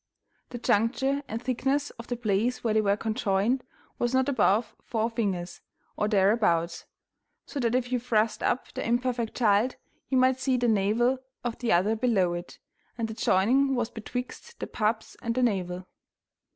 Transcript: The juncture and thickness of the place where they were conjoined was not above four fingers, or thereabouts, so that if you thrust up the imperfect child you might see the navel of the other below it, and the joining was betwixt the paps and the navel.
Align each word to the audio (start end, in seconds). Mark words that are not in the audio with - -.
The 0.49 0.57
juncture 0.57 1.21
and 1.27 1.39
thickness 1.43 1.91
of 1.91 2.07
the 2.07 2.17
place 2.17 2.63
where 2.63 2.73
they 2.73 2.81
were 2.81 2.97
conjoined 2.97 3.63
was 3.99 4.15
not 4.15 4.27
above 4.27 4.75
four 4.81 5.11
fingers, 5.11 5.61
or 5.95 6.07
thereabouts, 6.07 6.85
so 7.45 7.59
that 7.59 7.75
if 7.75 7.91
you 7.91 7.99
thrust 7.99 8.41
up 8.41 8.73
the 8.73 8.83
imperfect 8.83 9.37
child 9.37 9.75
you 10.09 10.17
might 10.17 10.39
see 10.39 10.57
the 10.57 10.67
navel 10.67 11.19
of 11.43 11.59
the 11.59 11.71
other 11.71 11.95
below 11.95 12.33
it, 12.33 12.57
and 12.97 13.09
the 13.09 13.13
joining 13.13 13.75
was 13.75 13.91
betwixt 13.91 14.59
the 14.59 14.65
paps 14.65 15.17
and 15.21 15.35
the 15.35 15.43
navel. 15.43 15.85